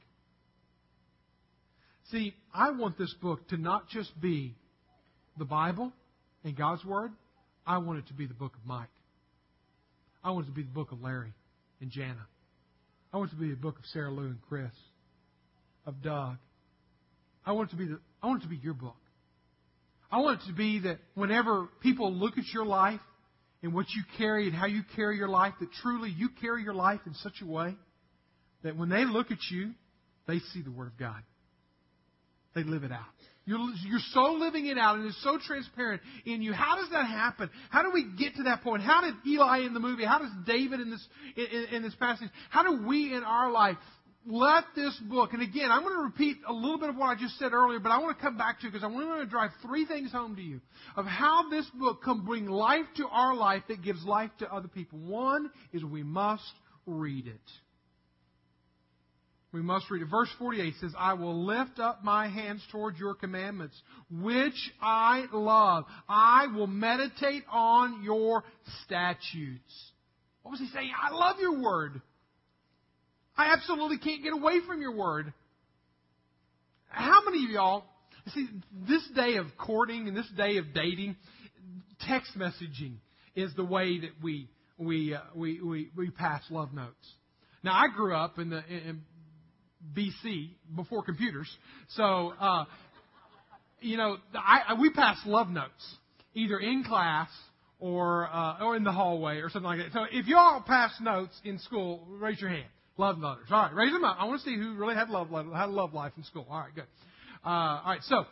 [2.11, 4.55] See, I want this book to not just be
[5.37, 5.93] the Bible
[6.43, 7.11] and God's Word,
[7.65, 8.89] I want it to be the book of Mike.
[10.23, 11.33] I want it to be the book of Larry
[11.81, 12.25] and Jana.
[13.13, 14.71] I want it to be the book of Sarah Lou and Chris,
[15.85, 16.37] of Doug.
[17.45, 18.95] I want it to be the, I want it to be your book.
[20.11, 23.01] I want it to be that whenever people look at your life
[23.61, 26.73] and what you carry and how you carry your life, that truly you carry your
[26.73, 27.75] life in such a way
[28.63, 29.71] that when they look at you,
[30.27, 31.21] they see the Word of God.
[32.55, 32.99] They live it out.
[33.45, 36.53] You're, you're so living it out and it's so transparent in you.
[36.53, 37.49] How does that happen?
[37.69, 38.83] How do we get to that point?
[38.83, 42.29] How did Eli in the movie, how does David in this, in, in this passage,
[42.49, 43.77] how do we in our life
[44.25, 47.15] let this book, and again, I'm going to repeat a little bit of what I
[47.19, 49.51] just said earlier, but I want to come back to because I want to drive
[49.61, 50.61] three things home to you
[50.95, 54.69] of how this book can bring life to our life that gives life to other
[54.69, 54.99] people.
[54.99, 56.53] One is we must
[56.85, 57.41] read it.
[59.53, 60.09] We must read it.
[60.09, 65.85] Verse 48 says, I will lift up my hands toward your commandments, which I love.
[66.09, 68.43] I will meditate on your
[68.83, 69.91] statutes.
[70.41, 70.89] What was he saying?
[70.99, 72.01] I love your word.
[73.37, 75.31] I absolutely can't get away from your word.
[76.89, 77.83] How many of y'all,
[78.33, 78.47] see,
[78.87, 81.15] this day of courting and this day of dating,
[82.07, 82.95] text messaging
[83.35, 87.13] is the way that we, we, uh, we, we, we pass love notes.
[87.63, 89.01] Now, I grew up in the, in,
[89.95, 91.49] BC, before computers.
[91.89, 92.65] So, uh,
[93.81, 95.95] you know, I, we pass love notes,
[96.33, 97.29] either in class
[97.79, 99.91] or uh, or in the hallway or something like that.
[99.91, 102.65] So if you all pass notes in school, raise your hand.
[102.97, 103.47] Love letters.
[103.51, 104.17] All right, raise them up.
[104.19, 106.47] I want to see who really had love had love life in school.
[106.49, 106.85] All right, good.
[107.45, 108.25] Uh, all right, so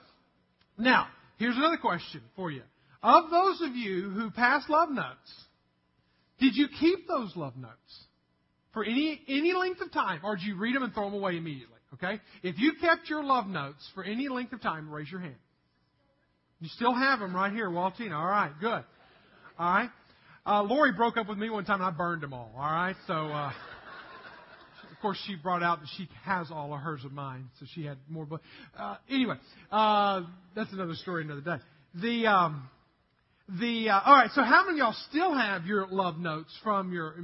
[0.77, 2.61] now here's another question for you.
[3.03, 5.45] Of those of you who pass love notes,
[6.39, 8.05] did you keep those love notes?
[8.73, 11.37] For any, any length of time, or did you read them and throw them away
[11.37, 11.75] immediately?
[11.95, 12.21] Okay?
[12.41, 15.35] If you kept your love notes for any length of time, raise your hand.
[16.59, 18.13] You still have them right here, Waltina.
[18.13, 18.83] All right, good.
[19.59, 19.89] All right.
[20.45, 22.51] Uh, Lori broke up with me one time and I burned them all.
[22.55, 23.51] All right, so uh,
[24.91, 27.85] of course she brought out that she has all of hers of mine, so she
[27.85, 28.25] had more.
[28.25, 28.41] But
[28.77, 29.35] uh, anyway,
[29.71, 30.21] uh,
[30.55, 31.57] that's another story, another day.
[31.93, 32.69] The um,
[33.49, 34.29] the uh, all right.
[34.33, 37.15] So how many of y'all still have your love notes from your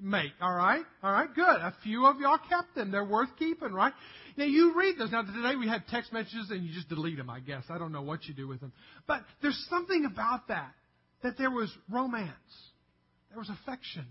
[0.00, 0.32] mate?
[0.40, 1.44] All right, all right, good.
[1.44, 2.90] A few of y'all kept them.
[2.90, 3.92] They're worth keeping, right?
[4.36, 5.12] Now you read those.
[5.12, 7.30] Now today we have text messages and you just delete them.
[7.30, 8.72] I guess I don't know what you do with them,
[9.06, 10.72] but there's something about that
[11.22, 12.30] that there was romance,
[13.30, 14.06] there was affection,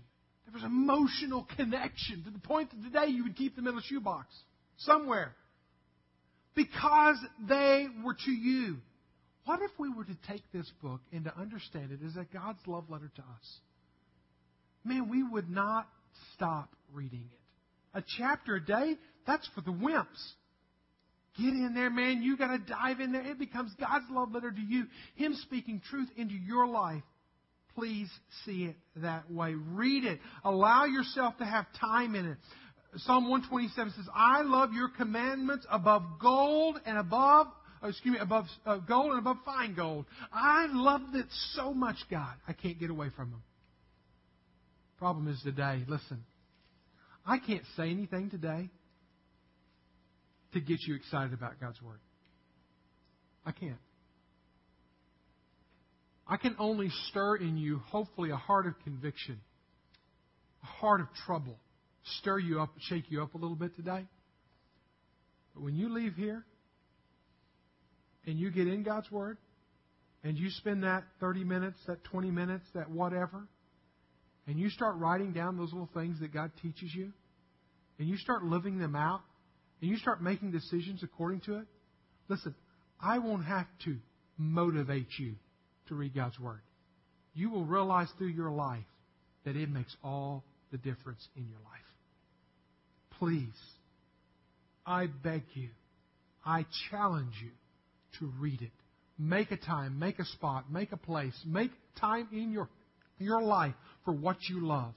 [0.46, 3.82] there was emotional connection to the point that today you would keep them in a
[3.82, 4.26] shoebox
[4.78, 5.34] somewhere
[6.54, 7.16] because
[7.48, 8.76] they were to you.
[9.44, 12.60] What if we were to take this book and to understand it as a God's
[12.66, 13.60] love letter to us?
[14.84, 15.88] man, we would not
[16.34, 17.98] stop reading it.
[17.98, 20.06] A chapter a day, that's for the wimps.
[21.38, 22.22] Get in there, man.
[22.22, 23.24] You got to dive in there.
[23.24, 24.84] It becomes God's love letter to you.
[25.14, 27.02] Him speaking truth into your life.
[27.74, 28.08] Please
[28.44, 29.54] see it that way.
[29.54, 30.18] Read it.
[30.44, 32.38] Allow yourself to have time in it.
[32.96, 37.46] Psalm 127 says, I love your commandments above gold and above,
[37.88, 40.06] excuse me, above uh, gold and above fine gold.
[40.32, 42.34] I love it so much, God.
[42.46, 43.42] I can't get away from them.
[44.98, 46.24] Problem is today, listen,
[47.26, 48.68] I can't say anything today
[50.52, 52.00] to get you excited about God's Word.
[53.46, 53.78] I can't.
[56.26, 59.40] I can only stir in you, hopefully, a heart of conviction,
[60.62, 61.58] a heart of trouble
[62.18, 64.04] stir you up, shake you up a little bit today.
[65.54, 66.44] But when you leave here
[68.26, 69.38] and you get in God's Word
[70.22, 73.46] and you spend that 30 minutes, that 20 minutes, that whatever,
[74.46, 77.12] and you start writing down those little things that God teaches you,
[77.98, 79.20] and you start living them out,
[79.80, 81.66] and you start making decisions according to it,
[82.28, 82.54] listen,
[83.00, 83.96] I won't have to
[84.36, 85.36] motivate you
[85.88, 86.60] to read God's Word.
[87.32, 88.84] You will realize through your life
[89.46, 91.80] that it makes all the difference in your life
[93.20, 93.54] please,
[94.84, 95.68] I beg you,
[96.44, 97.50] I challenge you
[98.18, 98.70] to read it.
[99.18, 101.70] Make a time, make a spot, make a place, make
[102.00, 102.68] time in your,
[103.18, 104.94] your life for what you love,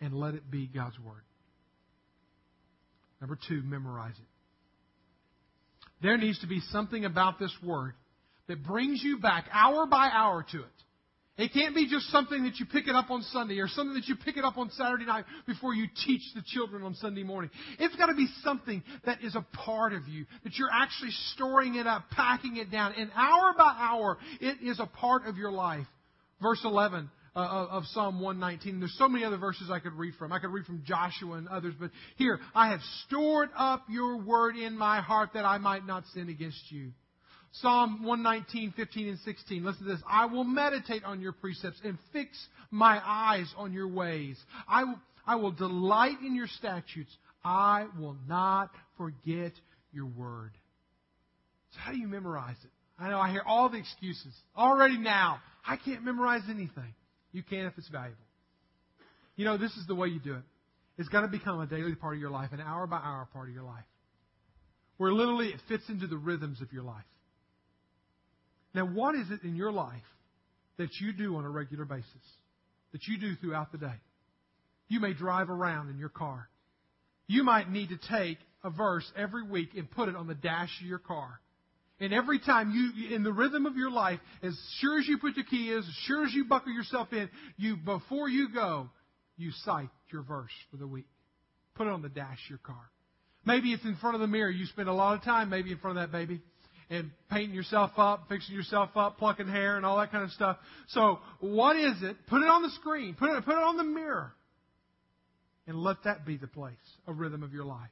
[0.00, 1.22] and let it be God's Word.
[3.20, 4.28] Number two, memorize it.
[6.02, 7.94] There needs to be something about this Word
[8.48, 10.66] that brings you back hour by hour to it.
[11.38, 14.08] It can't be just something that you pick it up on Sunday or something that
[14.08, 17.50] you pick it up on Saturday night before you teach the children on Sunday morning.
[17.78, 21.74] It's got to be something that is a part of you, that you're actually storing
[21.74, 22.94] it up, packing it down.
[22.96, 25.86] And hour by hour, it is a part of your life.
[26.40, 28.80] Verse 11 uh, of Psalm 119.
[28.80, 30.32] There's so many other verses I could read from.
[30.32, 34.56] I could read from Joshua and others, but here, I have stored up your word
[34.56, 36.92] in my heart that I might not sin against you.
[37.62, 39.64] Psalm 119, 15, and 16.
[39.64, 40.02] Listen to this.
[40.08, 42.36] I will meditate on your precepts and fix
[42.70, 44.36] my eyes on your ways.
[44.68, 47.16] I will, I will delight in your statutes.
[47.44, 49.52] I will not forget
[49.92, 50.52] your word.
[51.72, 52.70] So how do you memorize it?
[52.98, 54.34] I know I hear all the excuses.
[54.56, 56.94] Already now, I can't memorize anything.
[57.32, 58.16] You can if it's valuable.
[59.36, 60.42] You know, this is the way you do it.
[60.98, 63.48] It's got to become a daily part of your life, an hour by hour part
[63.48, 63.84] of your life.
[64.96, 67.04] Where literally it fits into the rhythms of your life.
[68.76, 69.94] Now, what is it in your life
[70.76, 72.04] that you do on a regular basis?
[72.92, 73.94] That you do throughout the day?
[74.88, 76.46] You may drive around in your car.
[77.26, 80.68] You might need to take a verse every week and put it on the dash
[80.82, 81.40] of your car.
[82.00, 85.36] And every time you, in the rhythm of your life, as sure as you put
[85.36, 88.90] the key in, as sure as you buckle yourself in, you, before you go,
[89.38, 91.08] you cite your verse for the week.
[91.76, 92.90] Put it on the dash of your car.
[93.46, 94.50] Maybe it's in front of the mirror.
[94.50, 96.42] You spend a lot of time maybe in front of that baby
[96.88, 100.56] and painting yourself up, fixing yourself up, plucking hair, and all that kind of stuff.
[100.88, 102.16] So, what is it?
[102.28, 103.14] Put it on the screen.
[103.14, 104.32] Put it, put it on the mirror.
[105.66, 106.74] And let that be the place,
[107.08, 107.90] a rhythm of your life.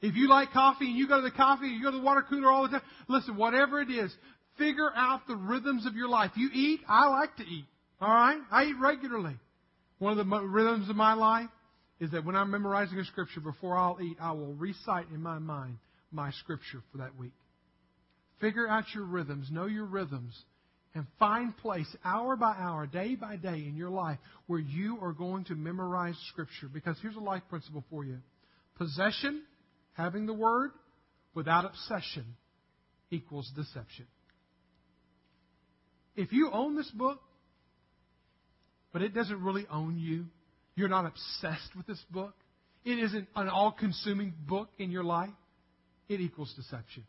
[0.00, 2.24] If you like coffee and you go to the coffee, you go to the water
[2.28, 4.12] cooler all the time, listen, whatever it is,
[4.58, 6.32] figure out the rhythms of your life.
[6.36, 7.66] You eat, I like to eat.
[8.00, 8.38] Alright?
[8.50, 9.36] I eat regularly.
[9.98, 11.48] One of the rhythms of my life
[12.00, 15.38] is that when I'm memorizing a scripture, before I'll eat, I will recite in my
[15.38, 15.78] mind
[16.10, 17.32] my scripture for that week.
[18.42, 20.36] Figure out your rhythms, know your rhythms,
[20.96, 25.12] and find place hour by hour, day by day in your life where you are
[25.12, 26.66] going to memorize Scripture.
[26.66, 28.18] Because here's a life principle for you
[28.76, 29.42] possession,
[29.92, 30.72] having the Word,
[31.34, 32.24] without obsession
[33.12, 34.06] equals deception.
[36.16, 37.20] If you own this book,
[38.92, 40.26] but it doesn't really own you,
[40.74, 42.34] you're not obsessed with this book,
[42.84, 45.30] it isn't an all consuming book in your life,
[46.08, 47.04] it equals deception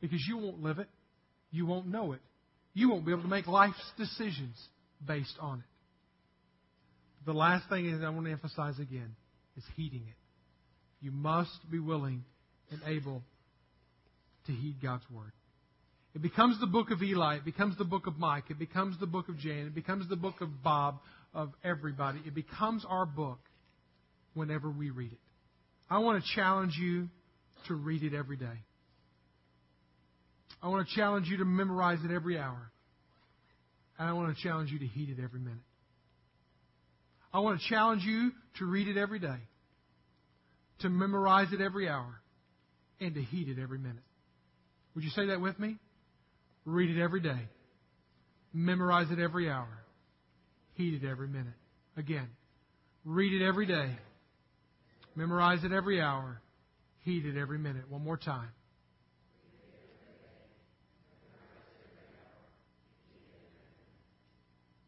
[0.00, 0.88] because you won't live it.
[1.50, 2.20] You won't know it.
[2.74, 4.56] You won't be able to make life's decisions
[5.06, 5.64] based on it.
[7.26, 9.14] The last thing is I want to emphasize again
[9.56, 10.16] is heeding it.
[11.00, 12.24] You must be willing
[12.70, 13.22] and able
[14.46, 15.32] to heed God's word.
[16.14, 17.36] It becomes the book of Eli.
[17.36, 18.44] It becomes the book of Mike.
[18.50, 19.66] It becomes the book of Jan.
[19.66, 21.00] It becomes the book of Bob,
[21.34, 22.20] of everybody.
[22.26, 23.38] It becomes our book
[24.34, 25.18] whenever we read it.
[25.88, 27.08] I want to challenge you
[27.68, 28.46] to read it every day.
[30.62, 32.70] I want to challenge you to memorize it every hour.
[33.98, 35.58] And I want to challenge you to heed it every minute.
[37.32, 39.38] I want to challenge you to read it every day,
[40.80, 42.20] to memorize it every hour,
[43.00, 44.02] and to heed it every minute.
[44.94, 45.76] Would you say that with me?
[46.64, 47.48] Read it every day,
[48.52, 49.68] memorize it every hour,
[50.74, 51.54] heed it every minute.
[51.96, 52.28] Again,
[53.04, 53.96] Read it every day.
[55.14, 56.40] Memorize it every hour.
[57.00, 57.90] Heed it every minute.
[57.90, 58.50] One more time.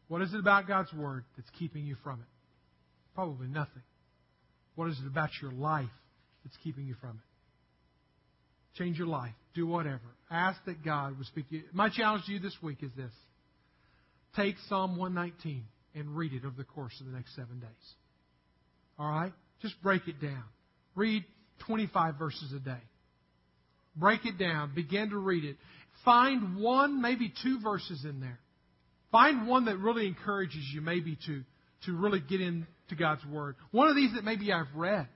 [0.07, 2.27] What is it about God's Word that's keeping you from it?
[3.15, 3.83] Probably nothing.
[4.75, 5.89] What is it about your life
[6.43, 8.77] that's keeping you from it?
[8.77, 9.33] Change your life.
[9.53, 10.01] Do whatever.
[10.31, 11.63] Ask that God would speak to you.
[11.73, 13.11] My challenge to you this week is this.
[14.35, 15.63] Take Psalm 119
[15.95, 17.69] and read it over the course of the next seven days.
[18.97, 19.31] All right?
[19.61, 20.43] Just break it down.
[20.95, 21.23] Read
[21.67, 22.81] 25 verses a day.
[23.95, 24.73] Break it down.
[24.73, 25.57] Begin to read it.
[26.03, 28.39] Find one, maybe two verses in there.
[29.13, 31.43] Find one that really encourages you, maybe to,
[31.85, 32.65] to really get into
[32.97, 33.55] God's Word.
[33.69, 35.07] One of these that maybe I've read,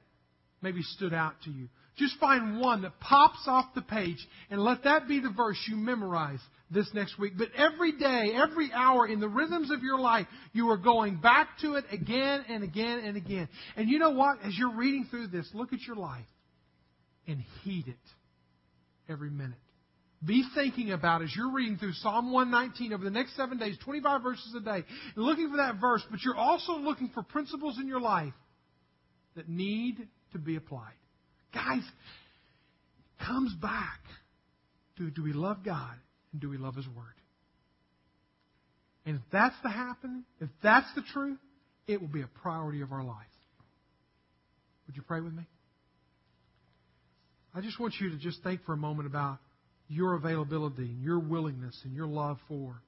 [0.61, 1.67] maybe stood out to you.
[1.97, 4.17] Just find one that pops off the page
[4.51, 6.39] and let that be the verse you memorize
[6.69, 7.33] this next week.
[7.39, 11.57] But every day, every hour in the rhythms of your life, you are going back
[11.61, 13.49] to it again and again and again.
[13.75, 14.37] And you know what?
[14.43, 16.25] As you're reading through this, look at your life
[17.27, 19.57] and heed it every minute.
[20.26, 24.24] Be thinking about as you're reading through Psalm 119 over the next seven days, 25
[24.24, 24.84] verses a day,
[25.15, 28.34] looking for that verse, but you're also looking for principles in your life
[29.36, 30.95] that need to be applied.
[31.53, 31.84] Guys,
[33.26, 33.99] comes back
[34.97, 35.93] to do we love God
[36.32, 37.05] and do we love His Word?
[39.05, 41.38] And if that's the happen, if that's the truth,
[41.88, 43.15] it will be a priority of our life.
[44.88, 45.43] Would you pray with me?
[47.53, 49.39] I just want you to just think for a moment about
[49.88, 52.81] your availability and your willingness and your love for,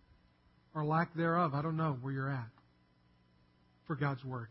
[0.76, 2.50] or lack thereof, I don't know where you're at,
[3.88, 4.48] for God's Word.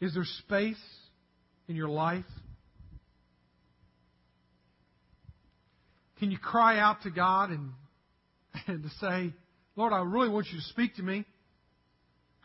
[0.00, 0.82] Is there space
[1.68, 2.24] in your life?
[6.18, 7.70] Can you cry out to God and,
[8.66, 9.32] and to say,
[9.76, 11.24] Lord, I really want you to speak to me?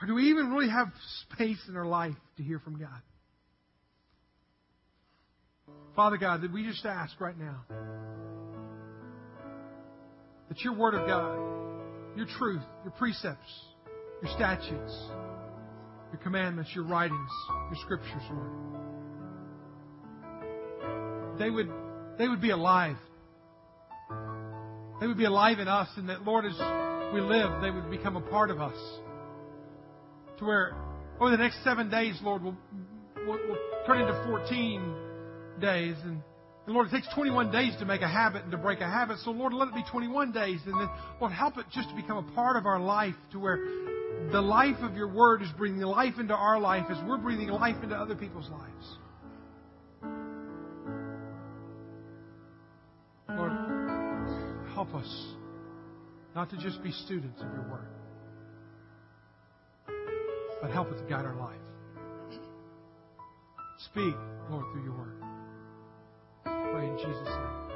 [0.01, 0.89] Or do we even really have
[1.31, 3.01] space in our life to hear from God?
[5.95, 7.61] Father God, that we just ask right now
[10.47, 11.37] that your Word of God,
[12.15, 13.51] your truth, your precepts,
[14.21, 14.95] your statutes,
[16.11, 17.31] your commandments, your writings,
[17.71, 18.67] your scriptures, Lord,
[21.39, 21.71] they would,
[22.17, 22.97] they would be alive.
[24.99, 26.57] They would be alive in us, and that, Lord, as
[27.13, 28.77] we live, they would become a part of us.
[30.39, 30.75] To where
[31.19, 32.57] over the next seven days, Lord, we'll,
[33.25, 33.57] we'll, we'll
[33.87, 35.06] turn into 14
[35.59, 35.95] days.
[36.03, 36.21] And,
[36.65, 39.17] and Lord, it takes 21 days to make a habit and to break a habit.
[39.23, 40.59] So Lord, let it be 21 days.
[40.65, 40.89] And then,
[41.19, 43.57] Lord, help it just to become a part of our life to where
[44.31, 47.81] the life of your word is breathing life into our life as we're breathing life
[47.81, 48.97] into other people's lives.
[53.29, 53.51] Lord,
[54.73, 55.25] help us
[56.35, 57.87] not to just be students of your word,
[60.61, 61.55] but help it to guide our life.
[63.91, 64.13] Speak,
[64.49, 65.16] Lord, through your word
[66.77, 67.66] pray in Jesus' name.